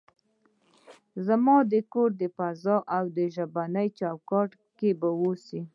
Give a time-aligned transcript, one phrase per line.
[1.25, 3.03] زما د کور د فضا او
[3.35, 5.61] ژبني چوکاټ کې به اوسئ.